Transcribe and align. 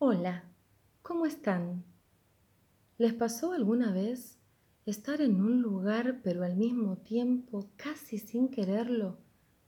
Hola, 0.00 0.44
¿cómo 1.02 1.26
están? 1.26 1.82
¿Les 2.98 3.12
pasó 3.14 3.52
alguna 3.52 3.90
vez 3.90 4.38
estar 4.86 5.20
en 5.20 5.40
un 5.40 5.60
lugar 5.60 6.20
pero 6.22 6.44
al 6.44 6.54
mismo 6.54 6.98
tiempo, 6.98 7.68
casi 7.74 8.18
sin 8.18 8.48
quererlo, 8.48 9.18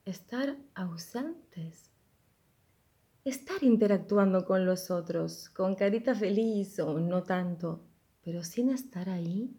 estar 0.04 0.56
ausentes? 0.76 1.90
Estar 3.24 3.64
interactuando 3.64 4.44
con 4.44 4.64
los 4.64 4.92
otros, 4.92 5.48
con 5.48 5.74
carita 5.74 6.14
feliz 6.14 6.78
o 6.78 7.00
no 7.00 7.24
tanto, 7.24 7.80
pero 8.22 8.44
sin 8.44 8.70
estar 8.70 9.08
ahí. 9.10 9.52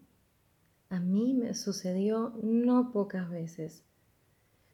A 0.88 1.00
mí 1.00 1.34
me 1.34 1.52
sucedió 1.52 2.32
no 2.42 2.92
pocas 2.92 3.28
veces. 3.28 3.84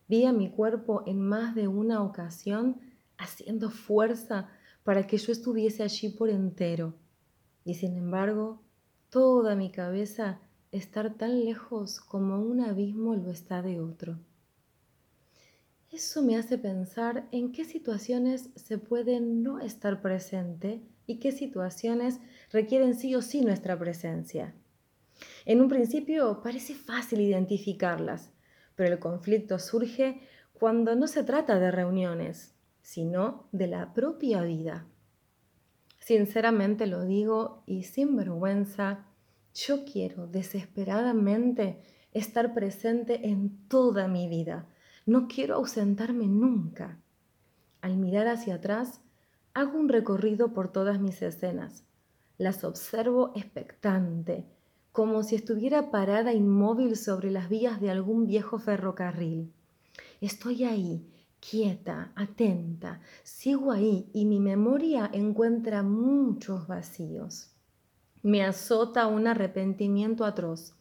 Vi 0.06 0.26
a 0.26 0.32
mi 0.32 0.48
cuerpo 0.48 1.02
en 1.06 1.20
más 1.20 1.56
de 1.56 1.66
una 1.66 2.04
ocasión 2.04 2.80
haciendo 3.16 3.68
fuerza 3.68 4.48
para 4.89 5.07
que 5.07 5.18
yo 5.18 5.32
estuviese 5.32 5.82
allí 5.82 6.09
por 6.09 6.30
entero. 6.30 6.95
Y 7.62 7.74
sin 7.74 7.95
embargo, 7.98 8.62
toda 9.10 9.55
mi 9.55 9.70
cabeza 9.70 10.41
estar 10.73 11.12
tan 11.19 11.45
lejos 11.45 12.01
como 12.01 12.41
un 12.41 12.62
abismo 12.62 13.15
lo 13.15 13.30
está 13.30 13.60
de 13.60 13.80
otro. 13.80 14.19
Eso 15.93 16.23
me 16.23 16.38
hace 16.38 16.56
pensar 16.56 17.29
en 17.32 17.52
qué 17.52 17.66
situaciones 17.66 18.48
se 18.56 18.79
puede 18.79 19.20
no 19.20 19.60
estar 19.60 20.01
presente 20.01 20.80
y 21.07 21.18
qué 21.18 21.32
situaciones 21.32 22.18
requieren 22.51 22.95
sí 22.95 23.15
o 23.15 23.20
sí 23.20 23.43
nuestra 23.43 23.79
presencia. 23.79 24.55
En 25.45 25.60
un 25.60 25.68
principio 25.68 26.41
parece 26.43 26.74
fácil 26.74 27.20
identificarlas, 27.20 28.30
pero 28.74 28.95
el 28.95 28.98
conflicto 28.98 29.59
surge 29.59 30.23
cuando 30.55 30.96
no 30.96 31.09
se 31.09 31.24
trata 31.24 31.59
de 31.59 31.70
reuniones, 31.70 32.55
sino 32.82 33.48
de 33.52 33.66
la 33.66 33.92
propia 33.92 34.42
vida. 34.42 34.87
Sinceramente 35.98 36.87
lo 36.87 37.04
digo 37.04 37.62
y 37.66 37.82
sin 37.82 38.16
vergüenza, 38.16 39.07
yo 39.54 39.84
quiero 39.84 40.26
desesperadamente 40.26 41.82
estar 42.12 42.54
presente 42.54 43.29
en 43.29 43.68
toda 43.68 44.09
mi 44.09 44.29
vida. 44.29 44.66
No 45.06 45.29
quiero 45.29 45.56
ausentarme 45.56 46.26
nunca. 46.26 46.99
Al 47.80 47.96
mirar 47.96 48.29
hacia 48.29 48.56
atrás, 48.56 49.01
hago 49.54 49.79
un 49.79 49.88
recorrido 49.88 50.52
por 50.52 50.71
todas 50.71 51.01
mis 51.01 51.21
escenas. 51.23 51.84
Las 52.38 52.65
observo 52.65 53.32
expectante, 53.34 54.46
como 54.93 55.23
si 55.23 55.37
estuviera 55.37 55.90
parada 55.90 56.32
inmóvil 56.32 56.96
sobre 56.96 57.30
las 57.30 57.49
vías 57.49 57.80
de 57.80 57.90
algún 57.90 58.26
viejo 58.26 58.59
ferrocarril. 58.59 59.52
Estoy 60.21 60.65
ahí, 60.65 61.06
quieta, 61.40 62.12
atenta, 62.14 63.00
sigo 63.22 63.72
ahí 63.72 64.10
y 64.12 64.25
mi 64.25 64.41
memoria 64.41 65.10
encuentra 65.12 65.82
muchos 65.82 66.66
vacíos. 66.66 67.54
Me 68.22 68.44
azota 68.44 69.06
un 69.06 69.26
arrepentimiento 69.26 70.25
atroz. 70.25 70.75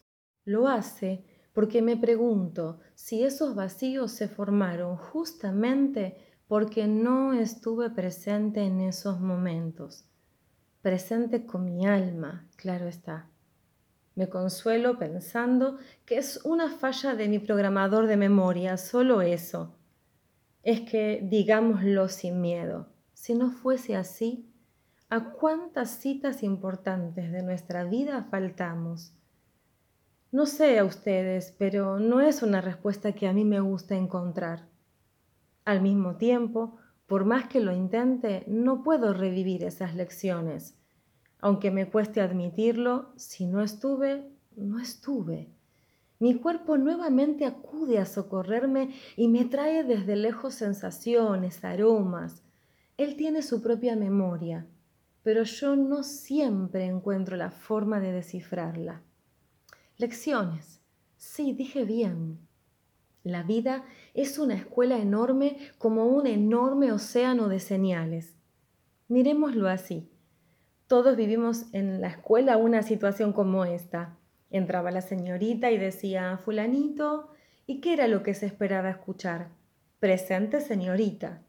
Lo 0.45 0.67
hace 0.67 1.25
porque 1.53 1.81
me 1.81 1.97
pregunto 1.97 2.79
si 2.95 3.23
esos 3.23 3.55
vacíos 3.55 4.11
se 4.11 4.27
formaron 4.27 4.97
justamente 4.97 6.17
porque 6.47 6.87
no 6.87 7.33
estuve 7.33 7.89
presente 7.89 8.61
en 8.63 8.81
esos 8.81 9.19
momentos. 9.19 10.05
Presente 10.81 11.45
con 11.45 11.65
mi 11.65 11.85
alma, 11.85 12.47
claro 12.55 12.87
está. 12.87 13.29
Me 14.15 14.29
consuelo 14.29 14.97
pensando 14.97 15.77
que 16.05 16.17
es 16.17 16.39
una 16.43 16.69
falla 16.69 17.13
de 17.13 17.27
mi 17.27 17.39
programador 17.39 18.07
de 18.07 18.17
memoria, 18.17 18.77
solo 18.77 19.21
eso 19.21 19.76
es 20.67 20.81
que 20.81 21.21
digámoslo 21.23 22.09
sin 22.09 22.41
miedo. 22.41 22.89
Si 23.13 23.33
no 23.33 23.51
fuese 23.51 23.95
así, 23.95 24.51
¿a 25.09 25.31
cuántas 25.31 25.91
citas 25.91 26.43
importantes 26.43 27.31
de 27.31 27.41
nuestra 27.41 27.85
vida 27.85 28.27
faltamos? 28.29 29.13
No 30.29 30.45
sé 30.45 30.77
a 30.77 30.83
ustedes, 30.83 31.55
pero 31.57 32.01
no 32.01 32.19
es 32.19 32.43
una 32.43 32.59
respuesta 32.59 33.13
que 33.13 33.29
a 33.29 33.33
mí 33.33 33.45
me 33.45 33.61
gusta 33.61 33.95
encontrar. 33.95 34.67
Al 35.63 35.81
mismo 35.81 36.17
tiempo, 36.17 36.75
por 37.05 37.23
más 37.23 37.47
que 37.47 37.61
lo 37.61 37.71
intente, 37.71 38.43
no 38.45 38.83
puedo 38.83 39.13
revivir 39.13 39.63
esas 39.63 39.95
lecciones. 39.95 40.77
Aunque 41.39 41.71
me 41.71 41.89
cueste 41.89 42.19
admitirlo, 42.19 43.13
si 43.15 43.45
no 43.45 43.61
estuve, 43.61 44.29
no 44.57 44.81
estuve. 44.81 45.49
Mi 46.19 46.35
cuerpo 46.35 46.77
nuevamente 46.77 47.45
acude 47.45 47.99
a 47.99 48.05
socorrerme 48.05 48.89
y 49.15 49.27
me 49.27 49.45
trae 49.45 49.83
desde 49.83 50.15
lejos 50.15 50.55
sensaciones, 50.55 51.63
aromas. 51.63 52.43
Él 52.97 53.15
tiene 53.15 53.43
su 53.43 53.61
propia 53.61 53.95
memoria, 53.95 54.65
pero 55.21 55.43
yo 55.43 55.75
no 55.75 56.01
siempre 56.01 56.85
encuentro 56.85 57.37
la 57.37 57.51
forma 57.51 57.99
de 57.99 58.11
descifrarla. 58.13 59.03
Lecciones. 59.97 60.81
Sí, 61.17 61.53
dije 61.53 61.85
bien. 61.85 62.39
La 63.23 63.43
vida 63.43 63.83
es 64.13 64.39
una 64.39 64.55
escuela 64.55 64.97
enorme 64.97 65.57
como 65.77 66.05
un 66.05 66.25
enorme 66.25 66.91
océano 66.91 67.47
de 67.47 67.59
señales. 67.59 68.35
Miremoslo 69.07 69.67
así. 69.67 70.09
Todos 70.87 71.15
vivimos 71.17 71.65
en 71.73 72.01
la 72.01 72.07
escuela 72.07 72.57
una 72.57 72.81
situación 72.81 73.33
como 73.33 73.65
esta. 73.65 74.16
Entraba 74.49 74.91
la 74.91 75.01
señorita 75.01 75.71
y 75.71 75.77
decía, 75.77 76.37
fulanito, 76.37 77.29
¿y 77.65 77.81
qué 77.81 77.93
era 77.93 78.07
lo 78.07 78.23
que 78.23 78.33
se 78.33 78.45
esperaba 78.45 78.89
escuchar? 78.89 79.49
Presente, 79.99 80.61
señorita. 80.61 81.41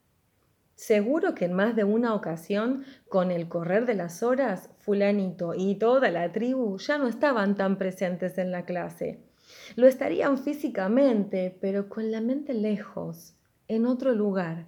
Seguro 0.74 1.34
que 1.34 1.46
en 1.46 1.54
más 1.54 1.74
de 1.74 1.84
una 1.84 2.14
ocasión, 2.14 2.84
con 3.08 3.30
el 3.30 3.48
correr 3.48 3.84
de 3.84 3.94
las 3.94 4.22
horas, 4.22 4.70
fulanito 4.78 5.52
y 5.54 5.74
toda 5.74 6.10
la 6.10 6.30
tribu 6.32 6.78
ya 6.78 6.98
no 6.98 7.08
estaban 7.08 7.56
tan 7.56 7.78
presentes 7.78 8.38
en 8.38 8.52
la 8.52 8.64
clase. 8.64 9.18
Lo 9.76 9.86
estarían 9.86 10.38
físicamente, 10.38 11.56
pero 11.60 11.88
con 11.88 12.12
la 12.12 12.20
mente 12.20 12.54
lejos, 12.54 13.34
en 13.66 13.86
otro 13.86 14.14
lugar, 14.14 14.66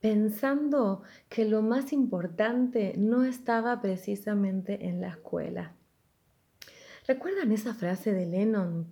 pensando 0.00 1.02
que 1.28 1.44
lo 1.44 1.62
más 1.62 1.92
importante 1.92 2.94
no 2.96 3.24
estaba 3.24 3.80
precisamente 3.80 4.86
en 4.86 5.00
la 5.00 5.08
escuela. 5.08 5.77
¿Recuerdan 7.08 7.52
esa 7.52 7.72
frase 7.72 8.12
de 8.12 8.26
Lennon? 8.26 8.86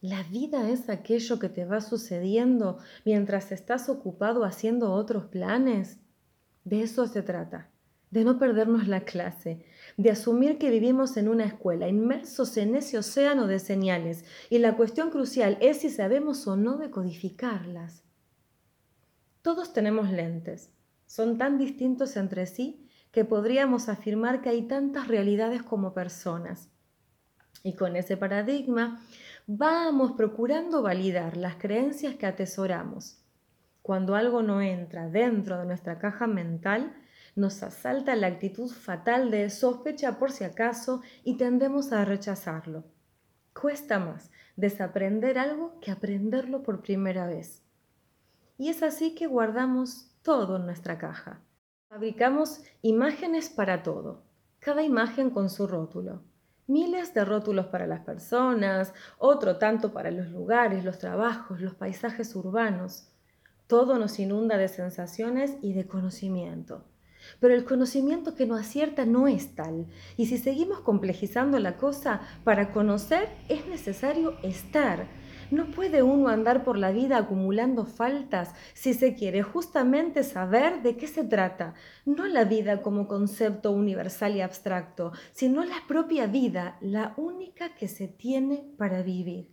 La 0.00 0.22
vida 0.22 0.70
es 0.70 0.88
aquello 0.88 1.40
que 1.40 1.48
te 1.48 1.64
va 1.64 1.80
sucediendo 1.80 2.78
mientras 3.04 3.50
estás 3.50 3.88
ocupado 3.88 4.44
haciendo 4.44 4.92
otros 4.92 5.24
planes. 5.24 5.98
De 6.62 6.82
eso 6.82 7.08
se 7.08 7.22
trata, 7.22 7.68
de 8.12 8.22
no 8.22 8.38
perdernos 8.38 8.86
la 8.86 9.00
clase, 9.00 9.66
de 9.96 10.12
asumir 10.12 10.58
que 10.58 10.70
vivimos 10.70 11.16
en 11.16 11.28
una 11.28 11.44
escuela, 11.44 11.88
inmersos 11.88 12.56
en 12.56 12.76
ese 12.76 12.98
océano 12.98 13.48
de 13.48 13.58
señales, 13.58 14.24
y 14.48 14.58
la 14.58 14.76
cuestión 14.76 15.10
crucial 15.10 15.58
es 15.60 15.78
si 15.80 15.90
sabemos 15.90 16.46
o 16.46 16.54
no 16.54 16.76
decodificarlas. 16.76 18.04
Todos 19.42 19.72
tenemos 19.72 20.12
lentes, 20.12 20.70
son 21.06 21.36
tan 21.36 21.58
distintos 21.58 22.16
entre 22.16 22.46
sí 22.46 22.86
que 23.10 23.24
podríamos 23.24 23.88
afirmar 23.88 24.40
que 24.40 24.50
hay 24.50 24.62
tantas 24.68 25.08
realidades 25.08 25.64
como 25.64 25.94
personas. 25.94 26.69
Y 27.62 27.74
con 27.74 27.96
ese 27.96 28.16
paradigma 28.16 29.00
vamos 29.46 30.12
procurando 30.12 30.82
validar 30.82 31.36
las 31.36 31.56
creencias 31.56 32.14
que 32.14 32.26
atesoramos. 32.26 33.18
Cuando 33.82 34.14
algo 34.14 34.42
no 34.42 34.62
entra 34.62 35.08
dentro 35.08 35.58
de 35.58 35.66
nuestra 35.66 35.98
caja 35.98 36.26
mental, 36.26 36.94
nos 37.34 37.62
asalta 37.62 38.14
la 38.16 38.28
actitud 38.28 38.70
fatal 38.70 39.30
de 39.30 39.50
sospecha 39.50 40.18
por 40.18 40.32
si 40.32 40.44
acaso 40.44 41.02
y 41.24 41.36
tendemos 41.36 41.92
a 41.92 42.04
rechazarlo. 42.04 42.84
Cuesta 43.52 43.98
más 43.98 44.30
desaprender 44.56 45.38
algo 45.38 45.78
que 45.80 45.90
aprenderlo 45.90 46.62
por 46.62 46.82
primera 46.82 47.26
vez. 47.26 47.62
Y 48.58 48.68
es 48.68 48.82
así 48.82 49.14
que 49.14 49.26
guardamos 49.26 50.12
todo 50.22 50.56
en 50.56 50.66
nuestra 50.66 50.98
caja. 50.98 51.40
Fabricamos 51.88 52.62
imágenes 52.82 53.48
para 53.48 53.82
todo, 53.82 54.22
cada 54.58 54.82
imagen 54.82 55.30
con 55.30 55.50
su 55.50 55.66
rótulo 55.66 56.22
miles 56.70 57.12
de 57.12 57.24
rótulos 57.24 57.66
para 57.66 57.86
las 57.86 58.00
personas, 58.00 58.94
otro 59.18 59.58
tanto 59.58 59.92
para 59.92 60.10
los 60.10 60.28
lugares, 60.28 60.84
los 60.84 60.98
trabajos, 60.98 61.60
los 61.60 61.74
paisajes 61.74 62.34
urbanos. 62.34 63.08
Todo 63.66 63.98
nos 63.98 64.18
inunda 64.18 64.56
de 64.56 64.68
sensaciones 64.68 65.56
y 65.60 65.74
de 65.74 65.86
conocimiento. 65.86 66.84
Pero 67.38 67.54
el 67.54 67.64
conocimiento 67.64 68.34
que 68.34 68.46
no 68.46 68.56
acierta 68.56 69.04
no 69.04 69.28
es 69.28 69.54
tal. 69.54 69.86
Y 70.16 70.26
si 70.26 70.38
seguimos 70.38 70.80
complejizando 70.80 71.58
la 71.58 71.76
cosa, 71.76 72.20
para 72.44 72.72
conocer 72.72 73.28
es 73.48 73.66
necesario 73.66 74.38
estar, 74.42 75.06
no 75.50 75.66
puede 75.66 76.02
uno 76.02 76.28
andar 76.28 76.64
por 76.64 76.78
la 76.78 76.92
vida 76.92 77.18
acumulando 77.18 77.84
faltas 77.86 78.54
si 78.74 78.94
se 78.94 79.14
quiere 79.14 79.42
justamente 79.42 80.22
saber 80.22 80.82
de 80.82 80.96
qué 80.96 81.06
se 81.06 81.24
trata, 81.24 81.74
no 82.04 82.26
la 82.26 82.44
vida 82.44 82.82
como 82.82 83.08
concepto 83.08 83.72
universal 83.72 84.36
y 84.36 84.40
abstracto, 84.40 85.12
sino 85.32 85.64
la 85.64 85.82
propia 85.88 86.26
vida, 86.26 86.76
la 86.80 87.14
única 87.16 87.74
que 87.74 87.88
se 87.88 88.08
tiene 88.08 88.64
para 88.76 89.02
vivir. 89.02 89.50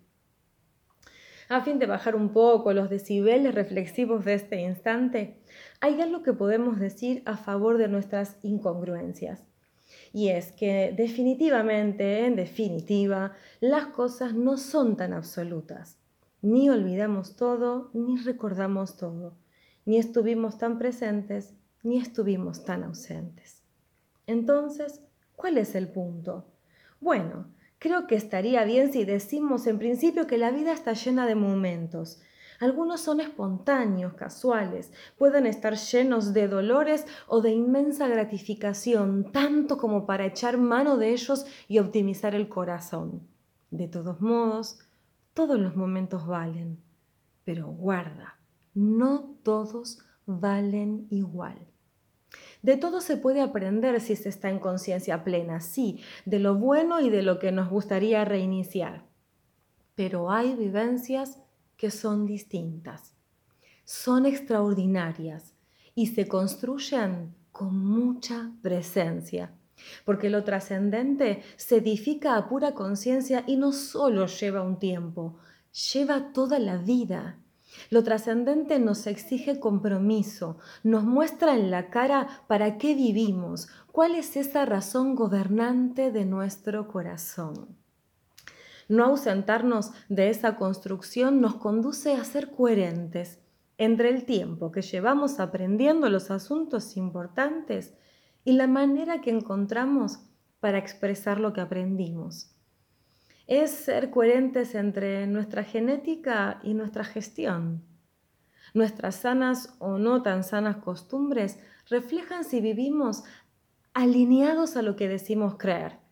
A 1.49 1.61
fin 1.61 1.79
de 1.79 1.85
bajar 1.85 2.15
un 2.15 2.33
poco 2.33 2.73
los 2.73 2.89
decibeles 2.89 3.55
reflexivos 3.55 4.25
de 4.25 4.33
este 4.33 4.59
instante, 4.59 5.39
hay 5.79 6.01
algo 6.01 6.21
que 6.21 6.33
podemos 6.33 6.77
decir 6.77 7.23
a 7.25 7.37
favor 7.37 7.77
de 7.77 7.87
nuestras 7.87 8.37
incongruencias. 8.43 9.45
Y 10.13 10.29
es 10.29 10.51
que 10.51 10.93
definitivamente, 10.95 12.25
en 12.25 12.35
definitiva, 12.35 13.33
las 13.59 13.87
cosas 13.87 14.33
no 14.33 14.57
son 14.57 14.97
tan 14.97 15.13
absolutas. 15.13 15.97
Ni 16.41 16.69
olvidamos 16.69 17.35
todo, 17.35 17.89
ni 17.93 18.17
recordamos 18.17 18.97
todo. 18.97 19.35
Ni 19.85 19.97
estuvimos 19.97 20.57
tan 20.57 20.77
presentes, 20.77 21.53
ni 21.83 21.97
estuvimos 21.97 22.63
tan 22.65 22.83
ausentes. 22.83 23.63
Entonces, 24.27 25.01
¿cuál 25.35 25.57
es 25.57 25.75
el 25.75 25.87
punto? 25.87 26.45
Bueno, 26.99 27.47
creo 27.79 28.07
que 28.07 28.15
estaría 28.15 28.63
bien 28.65 28.91
si 28.91 29.05
decimos 29.05 29.67
en 29.67 29.79
principio 29.79 30.27
que 30.27 30.37
la 30.37 30.51
vida 30.51 30.73
está 30.73 30.93
llena 30.93 31.25
de 31.25 31.35
momentos, 31.35 32.21
algunos 32.59 33.01
son 33.01 33.19
espontáneos, 33.19 34.13
casuales, 34.13 34.91
pueden 35.17 35.45
estar 35.45 35.75
llenos 35.75 36.33
de 36.33 36.47
dolores 36.47 37.05
o 37.27 37.41
de 37.41 37.51
inmensa 37.51 38.07
gratificación, 38.07 39.31
tanto 39.31 39.77
como 39.77 40.05
para 40.05 40.25
echar 40.25 40.57
mano 40.57 40.97
de 40.97 41.11
ellos 41.11 41.45
y 41.67 41.79
optimizar 41.79 42.33
el 42.33 42.49
corazón. 42.49 43.21
De 43.69 43.87
todos 43.87 44.21
modos, 44.21 44.79
todos 45.33 45.59
los 45.59 45.75
momentos 45.75 46.25
valen, 46.25 46.79
pero 47.43 47.67
guarda, 47.67 48.39
no 48.73 49.35
todos 49.43 49.99
valen 50.25 51.07
igual. 51.09 51.57
De 52.61 52.75
todo 52.75 53.01
se 53.01 53.17
puede 53.17 53.41
aprender 53.41 54.01
si 54.01 54.15
se 54.15 54.29
está 54.29 54.49
en 54.49 54.59
conciencia 54.59 55.23
plena, 55.23 55.61
sí, 55.61 56.01
de 56.25 56.39
lo 56.39 56.55
bueno 56.55 56.99
y 56.99 57.09
de 57.09 57.21
lo 57.21 57.39
que 57.39 57.51
nos 57.51 57.69
gustaría 57.69 58.25
reiniciar. 58.25 59.05
Pero 59.95 60.31
hay 60.31 60.55
vivencias 60.55 61.39
que 61.77 61.91
son 61.91 62.25
distintas, 62.25 63.13
son 63.85 64.25
extraordinarias 64.25 65.53
y 65.95 66.07
se 66.07 66.27
construyen 66.27 67.35
con 67.51 67.77
mucha 67.77 68.51
presencia, 68.61 69.53
porque 70.05 70.29
lo 70.29 70.43
trascendente 70.43 71.43
se 71.55 71.77
edifica 71.77 72.35
a 72.35 72.49
pura 72.49 72.73
conciencia 72.73 73.43
y 73.47 73.55
no 73.55 73.71
solo 73.71 74.25
lleva 74.25 74.61
un 74.61 74.77
tiempo, 74.77 75.37
lleva 75.93 76.33
toda 76.33 76.59
la 76.59 76.77
vida. 76.77 77.39
Lo 77.89 78.03
trascendente 78.03 78.79
nos 78.79 79.05
exige 79.07 79.59
compromiso, 79.59 80.57
nos 80.83 81.03
muestra 81.03 81.55
en 81.55 81.69
la 81.69 81.89
cara 81.89 82.27
para 82.47 82.77
qué 82.77 82.95
vivimos, 82.95 83.67
cuál 83.91 84.15
es 84.15 84.35
esa 84.35 84.65
razón 84.65 85.15
gobernante 85.15 86.11
de 86.11 86.25
nuestro 86.25 86.87
corazón. 86.87 87.77
No 88.89 89.03
ausentarnos 89.03 89.91
de 90.07 90.29
esa 90.29 90.55
construcción 90.55 91.41
nos 91.41 91.55
conduce 91.55 92.13
a 92.13 92.23
ser 92.23 92.51
coherentes 92.51 93.39
entre 93.77 94.09
el 94.09 94.25
tiempo 94.25 94.71
que 94.71 94.81
llevamos 94.81 95.39
aprendiendo 95.39 96.09
los 96.09 96.31
asuntos 96.31 96.95
importantes 96.95 97.93
y 98.45 98.53
la 98.53 98.67
manera 98.67 99.19
que 99.19 99.29
encontramos 99.29 100.19
para 100.59 100.77
expresar 100.77 101.39
lo 101.39 101.51
que 101.51 101.61
aprendimos. 101.61 102.55
Es 103.45 103.71
ser 103.71 104.09
coherentes 104.09 104.73
entre 104.73 105.27
nuestra 105.27 105.63
genética 105.63 106.59
y 106.63 106.73
nuestra 106.73 107.03
gestión. 107.03 107.83
Nuestras 108.73 109.15
sanas 109.15 109.75
o 109.79 109.97
no 109.97 110.21
tan 110.21 110.43
sanas 110.43 110.77
costumbres 110.77 111.59
reflejan 111.89 112.43
si 112.43 112.61
vivimos 112.61 113.23
alineados 113.93 114.77
a 114.77 114.81
lo 114.81 114.95
que 114.95 115.07
decimos 115.07 115.55
creer 115.57 116.06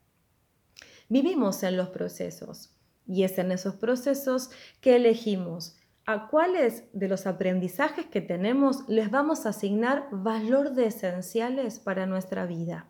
Vivimos 1.08 1.62
en 1.64 1.78
los 1.78 1.90
procesos 1.90 2.76
y 3.06 3.24
es 3.24 3.38
en 3.38 3.52
esos 3.52 3.76
procesos 3.76 4.50
que 4.82 4.96
elegimos 4.96 5.78
a 6.08 6.28
cuáles 6.28 6.86
de 6.94 7.08
los 7.08 7.28
aprendizajes 7.28 8.06
que 8.06 8.22
tenemos 8.22 8.88
les 8.88 9.10
vamos 9.10 9.46
a 9.46 9.50
asignar 9.50 10.08
valor 10.12 10.74
de 10.74 10.88
esenciales 10.88 11.80
para 11.80 12.06
nuestra 12.06 12.46
vida. 12.46 12.88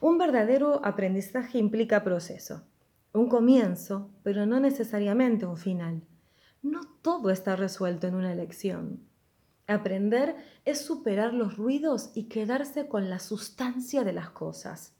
Un 0.00 0.18
verdadero 0.18 0.84
aprendizaje 0.84 1.58
implica 1.58 2.04
proceso, 2.04 2.66
un 3.12 3.28
comienzo, 3.28 4.10
pero 4.22 4.46
no 4.46 4.60
necesariamente 4.60 5.46
un 5.46 5.56
final. 5.56 6.02
No 6.62 6.80
todo 7.02 7.30
está 7.30 7.56
resuelto 7.56 8.06
en 8.06 8.14
una 8.14 8.32
elección. 8.32 9.00
Aprender 9.66 10.36
es 10.64 10.80
superar 10.80 11.32
los 11.32 11.56
ruidos 11.56 12.10
y 12.14 12.24
quedarse 12.24 12.86
con 12.86 13.08
la 13.08 13.18
sustancia 13.18 14.04
de 14.04 14.12
las 14.12 14.30
cosas. 14.30 14.94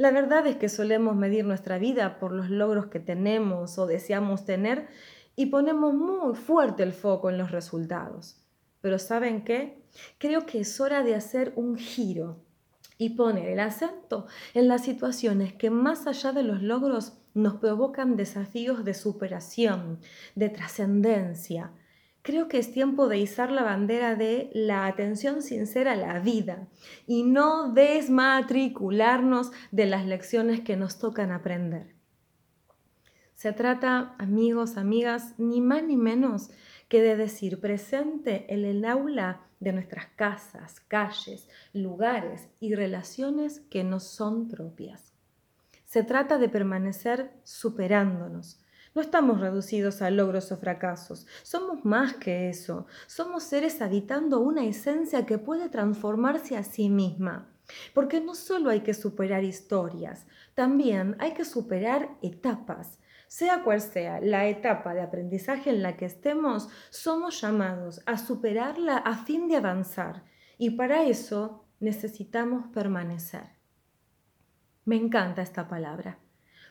La 0.00 0.12
verdad 0.12 0.46
es 0.46 0.56
que 0.56 0.70
solemos 0.70 1.14
medir 1.14 1.44
nuestra 1.44 1.76
vida 1.76 2.18
por 2.18 2.32
los 2.32 2.48
logros 2.48 2.86
que 2.86 3.00
tenemos 3.00 3.76
o 3.76 3.86
deseamos 3.86 4.46
tener 4.46 4.88
y 5.36 5.46
ponemos 5.46 5.92
muy 5.92 6.34
fuerte 6.34 6.82
el 6.82 6.94
foco 6.94 7.28
en 7.28 7.36
los 7.36 7.50
resultados. 7.50 8.40
Pero 8.80 8.98
¿saben 8.98 9.44
qué? 9.44 9.84
Creo 10.16 10.46
que 10.46 10.60
es 10.60 10.80
hora 10.80 11.02
de 11.02 11.14
hacer 11.14 11.52
un 11.54 11.76
giro 11.76 12.38
y 12.96 13.10
poner 13.10 13.50
el 13.50 13.60
acento 13.60 14.26
en 14.54 14.68
las 14.68 14.84
situaciones 14.84 15.52
que 15.52 15.68
más 15.68 16.06
allá 16.06 16.32
de 16.32 16.44
los 16.44 16.62
logros 16.62 17.18
nos 17.34 17.56
provocan 17.56 18.16
desafíos 18.16 18.86
de 18.86 18.94
superación, 18.94 20.00
de 20.34 20.48
trascendencia, 20.48 21.72
Creo 22.22 22.48
que 22.48 22.58
es 22.58 22.72
tiempo 22.72 23.08
de 23.08 23.18
izar 23.18 23.50
la 23.50 23.62
bandera 23.62 24.14
de 24.14 24.50
la 24.52 24.86
atención 24.86 25.42
sincera 25.42 25.92
a 25.92 25.96
la 25.96 26.18
vida 26.18 26.68
y 27.06 27.22
no 27.22 27.72
desmatricularnos 27.72 29.52
de 29.70 29.86
las 29.86 30.06
lecciones 30.06 30.60
que 30.60 30.76
nos 30.76 30.98
tocan 30.98 31.32
aprender. 31.32 31.94
Se 33.34 33.54
trata, 33.54 34.14
amigos, 34.18 34.76
amigas, 34.76 35.34
ni 35.38 35.62
más 35.62 35.82
ni 35.82 35.96
menos 35.96 36.50
que 36.88 37.00
de 37.00 37.16
decir 37.16 37.58
presente 37.58 38.52
en 38.52 38.66
el 38.66 38.84
aula 38.84 39.46
de 39.60 39.72
nuestras 39.72 40.08
casas, 40.16 40.80
calles, 40.80 41.48
lugares 41.72 42.50
y 42.60 42.74
relaciones 42.74 43.60
que 43.70 43.82
nos 43.82 44.04
son 44.04 44.48
propias. 44.48 45.14
Se 45.86 46.02
trata 46.04 46.36
de 46.36 46.50
permanecer 46.50 47.32
superándonos, 47.44 48.60
no 48.94 49.00
estamos 49.00 49.40
reducidos 49.40 50.02
a 50.02 50.10
logros 50.10 50.50
o 50.52 50.56
fracasos, 50.56 51.26
somos 51.42 51.84
más 51.84 52.14
que 52.14 52.48
eso, 52.48 52.86
somos 53.06 53.44
seres 53.44 53.80
habitando 53.82 54.40
una 54.40 54.64
esencia 54.64 55.26
que 55.26 55.38
puede 55.38 55.68
transformarse 55.68 56.56
a 56.56 56.62
sí 56.62 56.88
misma. 56.88 57.48
Porque 57.94 58.20
no 58.20 58.34
solo 58.34 58.70
hay 58.70 58.80
que 58.80 58.94
superar 58.94 59.44
historias, 59.44 60.26
también 60.54 61.16
hay 61.20 61.34
que 61.34 61.44
superar 61.44 62.10
etapas. 62.20 62.98
Sea 63.28 63.62
cual 63.62 63.80
sea 63.80 64.20
la 64.20 64.48
etapa 64.48 64.92
de 64.92 65.02
aprendizaje 65.02 65.70
en 65.70 65.82
la 65.82 65.96
que 65.96 66.06
estemos, 66.06 66.68
somos 66.90 67.40
llamados 67.40 68.02
a 68.06 68.18
superarla 68.18 68.96
a 68.96 69.24
fin 69.24 69.46
de 69.46 69.54
avanzar 69.54 70.24
y 70.58 70.70
para 70.70 71.04
eso 71.04 71.64
necesitamos 71.78 72.66
permanecer. 72.74 73.60
Me 74.84 74.96
encanta 74.96 75.42
esta 75.42 75.68
palabra. 75.68 76.18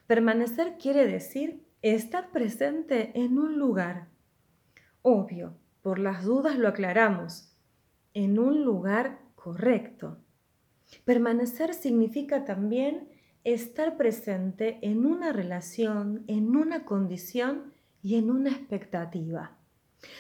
Permanecer 0.06 0.78
quiere 0.78 1.08
decir 1.08 1.69
estar 1.82 2.32
presente 2.32 3.12
en 3.16 3.38
un 3.38 3.58
lugar. 3.58 4.08
Obvio, 5.02 5.56
por 5.82 6.00
las 6.00 6.24
dudas 6.24 6.58
lo 6.58 6.68
aclaramos, 6.68 7.56
en 8.14 8.40
un 8.40 8.64
lugar 8.64 9.20
correcto. 9.36 10.18
Permanecer 11.06 11.74
significa 11.74 12.44
también 12.44 13.08
estar 13.44 13.96
presente 13.96 14.80
en 14.82 15.06
una 15.06 15.32
relación, 15.32 16.24
en 16.28 16.56
una 16.56 16.84
condición 16.84 17.74
y 18.02 18.16
en 18.16 18.30
una 18.30 18.50
expectativa. 18.50 19.58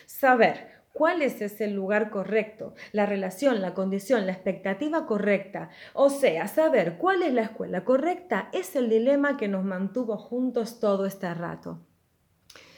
Saber 0.05 0.78
cuál 0.93 1.21
es 1.21 1.41
ese 1.41 1.67
lugar 1.67 2.09
correcto, 2.09 2.73
la 2.91 3.05
relación, 3.05 3.61
la 3.61 3.73
condición, 3.73 4.25
la 4.25 4.33
expectativa 4.33 5.05
correcta. 5.05 5.69
O 5.93 6.09
sea, 6.09 6.47
saber 6.47 6.97
cuál 6.97 7.23
es 7.23 7.33
la 7.33 7.43
escuela 7.43 7.85
correcta 7.85 8.49
es 8.53 8.75
el 8.75 8.89
dilema 8.89 9.37
que 9.37 9.47
nos 9.47 9.63
mantuvo 9.63 10.17
juntos 10.17 10.79
todo 10.79 11.05
este 11.05 11.33
rato. 11.33 11.79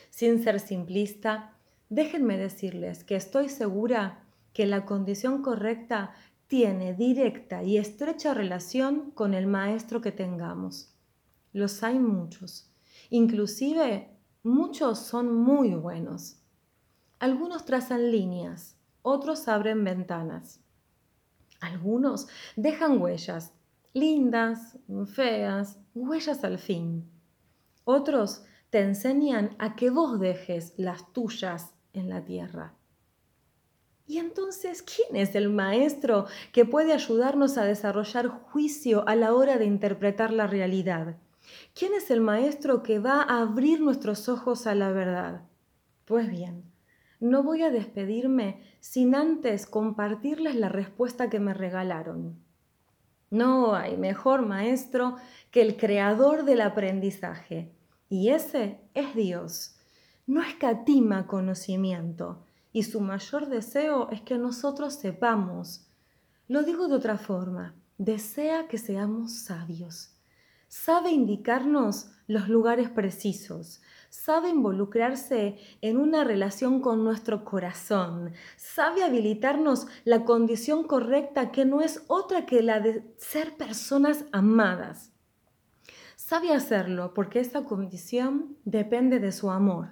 Sin 0.10 0.44
ser 0.44 0.60
simplista, 0.60 1.56
déjenme 1.90 2.38
decirles 2.38 3.04
que 3.04 3.16
estoy 3.16 3.50
segura 3.50 4.24
que 4.54 4.66
la 4.66 4.86
condición 4.86 5.42
correcta 5.42 6.14
tiene 6.48 6.94
directa 6.94 7.64
y 7.64 7.78
estrecha 7.78 8.34
relación 8.34 9.12
con 9.12 9.34
el 9.34 9.48
maestro 9.48 10.02
que 10.02 10.12
tengamos. 10.12 10.94
Los 11.54 11.82
hay 11.82 11.98
muchos. 11.98 12.70
Inclusive, 13.10 14.10
muchos 14.44 15.00
son 15.00 15.34
muy 15.34 15.74
buenos. 15.74 16.38
Algunos 17.22 17.66
trazan 17.66 18.10
líneas, 18.10 18.78
otros 19.04 19.48
abren 19.48 19.84
ventanas. 19.84 20.60
Algunos 21.60 22.28
dejan 22.56 23.00
huellas, 23.00 23.54
lindas, 23.94 24.80
feas, 25.06 25.78
huellas 25.94 26.44
al 26.44 26.58
fin. 26.58 27.08
Otros 27.84 28.44
te 28.72 28.80
enseñan 28.80 29.56
a 29.60 29.76
que 29.76 29.92
vos 29.92 30.20
dejes 30.20 30.74
las 30.78 31.14
tuyas 31.14 31.76
en 31.94 32.10
la 32.10 32.26
tierra. 32.26 32.74
Y 34.08 34.18
entonces, 34.18 34.82
¿quién 34.82 35.16
es 35.16 35.36
el 35.36 35.50
maestro 35.50 36.26
que 36.52 36.66
puede 36.66 36.92
ayudarnos 36.92 37.60
a 37.60 37.66
desarrollar 37.66 38.30
juicio 38.30 39.08
a 39.08 39.16
la 39.16 39.36
hora 39.36 39.60
de 39.60 39.66
interpretar 39.66 40.34
la 40.34 40.48
realidad? 40.48 41.18
¿Quién 41.76 41.94
es 41.94 42.10
el 42.10 42.22
maestro 42.22 42.82
que 42.82 42.98
va 42.98 43.22
a 43.22 43.42
abrir 43.42 43.80
nuestros 43.80 44.28
ojos 44.28 44.66
a 44.66 44.74
la 44.74 44.92
verdad? 44.92 45.44
Pues 46.06 46.28
bien, 46.28 46.71
no 47.22 47.44
voy 47.44 47.62
a 47.62 47.70
despedirme 47.70 48.60
sin 48.80 49.16
antes 49.16 49.68
compartirles 49.68 50.56
la 50.56 50.70
respuesta 50.70 51.30
que 51.30 51.40
me 51.40 51.54
regalaron. 51.54 52.44
No 53.30 53.76
hay 53.76 53.96
mejor 53.96 54.46
maestro 54.46 55.16
que 55.52 55.62
el 55.62 55.78
creador 55.78 56.44
del 56.44 56.62
aprendizaje, 56.62 57.72
y 58.10 58.30
ese 58.30 58.82
es 58.96 59.16
Dios. 59.16 59.78
No 60.26 60.42
escatima 60.42 61.28
conocimiento, 61.28 62.44
y 62.74 62.84
su 62.84 63.02
mayor 63.02 63.48
deseo 63.48 64.10
es 64.10 64.22
que 64.22 64.38
nosotros 64.38 64.96
sepamos. 64.96 65.88
Lo 66.48 66.64
digo 66.64 66.88
de 66.88 66.96
otra 66.96 67.18
forma, 67.18 67.76
desea 68.00 68.68
que 68.68 68.80
seamos 68.80 69.34
sabios. 69.44 70.16
Sabe 70.68 71.12
indicarnos 71.12 72.12
los 72.28 72.50
lugares 72.50 72.90
precisos, 72.90 73.82
sabe 74.12 74.50
involucrarse 74.50 75.58
en 75.80 75.98
una 75.98 76.26
relación 76.26 76.82
con 76.82 77.04
nuestro 77.04 77.46
corazón, 77.46 78.34
sabe 78.58 79.04
habilitarnos 79.04 79.88
la 80.04 80.26
condición 80.26 80.84
correcta 80.84 81.52
que 81.52 81.64
no 81.64 81.82
es 81.82 82.04
otra 82.08 82.46
que 82.46 82.62
la 82.62 82.82
de 82.82 83.04
ser 83.18 83.56
personas 83.56 84.26
amadas. 84.34 85.14
Sabe 86.18 86.54
hacerlo 86.54 87.14
porque 87.14 87.40
esta 87.40 87.64
condición 87.64 88.58
depende 88.66 89.20
de 89.20 89.32
su 89.32 89.50
amor. 89.50 89.92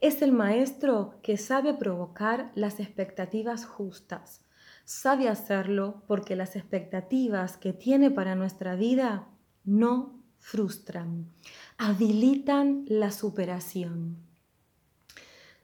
Es 0.00 0.20
el 0.20 0.32
maestro 0.32 1.14
que 1.22 1.36
sabe 1.36 1.74
provocar 1.74 2.50
las 2.56 2.80
expectativas 2.80 3.64
justas. 3.64 4.42
Sabe 4.84 5.28
hacerlo 5.28 6.02
porque 6.08 6.34
las 6.34 6.56
expectativas 6.56 7.56
que 7.56 7.72
tiene 7.72 8.10
para 8.10 8.34
nuestra 8.34 8.74
vida 8.74 9.28
no 9.64 10.22
frustran, 10.42 11.30
habilitan 11.78 12.84
la 12.88 13.10
superación. 13.10 14.16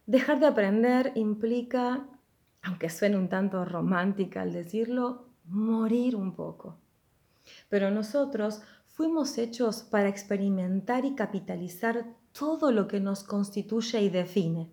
Dejar 0.06 0.40
de 0.40 0.46
aprender 0.46 1.12
implica, 1.16 2.06
aunque 2.62 2.90
suene 2.90 3.18
un 3.18 3.28
tanto 3.28 3.64
romántica 3.64 4.42
al 4.42 4.52
decirlo, 4.52 5.26
morir 5.44 6.16
un 6.16 6.34
poco. 6.34 6.78
Pero 7.68 7.90
nosotros 7.90 8.62
fuimos 8.86 9.38
hechos 9.38 9.82
para 9.82 10.08
experimentar 10.08 11.04
y 11.04 11.14
capitalizar 11.14 12.06
todo 12.32 12.72
lo 12.72 12.88
que 12.88 13.00
nos 13.00 13.22
constituye 13.22 14.00
y 14.02 14.08
define. 14.08 14.70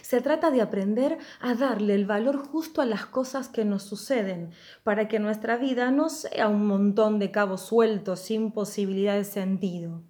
Se 0.00 0.20
trata 0.20 0.50
de 0.50 0.62
aprender 0.62 1.18
a 1.40 1.54
darle 1.54 1.94
el 1.94 2.06
valor 2.06 2.38
justo 2.38 2.80
a 2.80 2.86
las 2.86 3.06
cosas 3.06 3.48
que 3.48 3.64
nos 3.64 3.82
suceden, 3.82 4.52
para 4.82 5.08
que 5.08 5.18
nuestra 5.18 5.56
vida 5.56 5.90
no 5.90 6.08
sea 6.08 6.48
un 6.48 6.66
montón 6.66 7.18
de 7.18 7.30
cabos 7.30 7.62
sueltos 7.62 8.20
sin 8.20 8.52
posibilidad 8.52 9.16
de 9.16 9.24
sentido. 9.24 10.02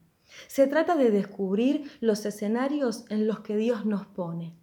Se 0.47 0.67
trata 0.67 0.97
de 0.97 1.11
descubrir 1.11 1.91
los 2.01 2.25
escenarios 2.25 3.05
en 3.09 3.27
los 3.27 3.41
que 3.41 3.57
Dios 3.57 3.85
nos 3.85 4.07
pone. 4.07 4.55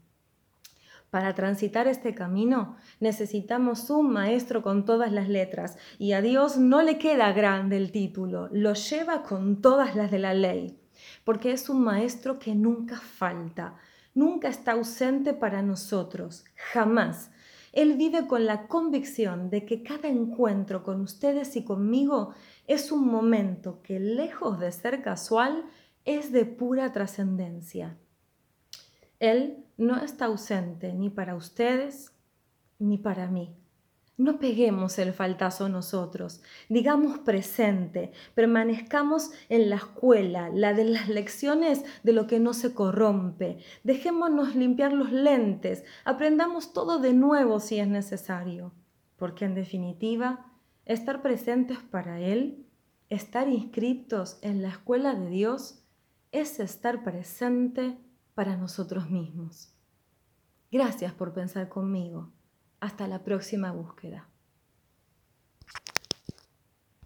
Para 1.13 1.35
transitar 1.35 1.87
este 1.87 2.15
camino 2.15 2.75
necesitamos 2.99 3.91
un 3.91 4.11
maestro 4.11 4.63
con 4.63 4.83
todas 4.83 5.11
las 5.11 5.29
letras 5.29 5.77
y 5.99 6.13
a 6.13 6.23
Dios 6.23 6.57
no 6.57 6.81
le 6.81 6.97
queda 6.97 7.31
grande 7.33 7.77
el 7.77 7.91
título, 7.91 8.49
lo 8.51 8.73
lleva 8.73 9.21
con 9.21 9.61
todas 9.61 9.95
las 9.95 10.09
de 10.09 10.17
la 10.17 10.33
ley, 10.33 10.79
porque 11.23 11.51
es 11.51 11.69
un 11.69 11.83
maestro 11.83 12.39
que 12.39 12.55
nunca 12.55 12.97
falta, 12.97 13.75
nunca 14.15 14.47
está 14.47 14.71
ausente 14.71 15.35
para 15.35 15.61
nosotros, 15.61 16.45
jamás. 16.55 17.29
Él 17.73 17.95
vive 17.95 18.27
con 18.27 18.45
la 18.45 18.67
convicción 18.67 19.49
de 19.49 19.65
que 19.65 19.81
cada 19.81 20.07
encuentro 20.07 20.83
con 20.83 21.01
ustedes 21.01 21.55
y 21.55 21.63
conmigo 21.63 22.33
es 22.67 22.91
un 22.91 23.07
momento 23.07 23.81
que, 23.81 23.99
lejos 23.99 24.59
de 24.59 24.71
ser 24.71 25.01
casual, 25.01 25.65
es 26.05 26.31
de 26.31 26.45
pura 26.45 26.91
trascendencia. 26.93 27.97
Él 29.19 29.65
no 29.77 29.97
está 29.97 30.25
ausente 30.25 30.93
ni 30.93 31.09
para 31.09 31.35
ustedes 31.35 32.13
ni 32.77 32.97
para 32.97 33.27
mí. 33.27 33.55
No 34.15 34.37
peguemos 34.37 34.99
el 34.99 35.11
faltazo 35.11 35.69
nosotros, 35.69 36.43
digamos 36.69 37.17
presente, 37.19 38.11
permanezcamos 38.35 39.31
en 39.49 39.71
la 39.71 39.77
escuela, 39.77 40.49
la 40.49 40.75
de 40.75 40.83
las 40.83 41.09
lecciones 41.09 41.83
de 42.03 42.13
lo 42.13 42.27
que 42.27 42.39
no 42.39 42.53
se 42.53 42.75
corrompe, 42.75 43.57
dejémonos 43.83 44.55
limpiar 44.55 44.93
los 44.93 45.11
lentes, 45.11 45.83
aprendamos 46.05 46.73
todo 46.73 46.99
de 46.99 47.13
nuevo 47.13 47.59
si 47.59 47.79
es 47.79 47.87
necesario, 47.87 48.71
porque 49.17 49.45
en 49.45 49.55
definitiva, 49.55 50.45
estar 50.85 51.23
presentes 51.23 51.79
para 51.79 52.19
Él, 52.19 52.67
estar 53.09 53.47
inscritos 53.47 54.37
en 54.43 54.61
la 54.61 54.69
escuela 54.69 55.15
de 55.15 55.29
Dios, 55.29 55.83
es 56.31 56.59
estar 56.59 57.03
presente 57.03 57.97
para 58.35 58.57
nosotros 58.57 59.09
mismos. 59.09 59.73
Gracias 60.71 61.13
por 61.13 61.33
pensar 61.33 61.67
conmigo. 61.67 62.31
Hasta 62.83 63.07
la 63.07 63.23
próxima 63.23 63.71
búsqueda. 63.71 64.27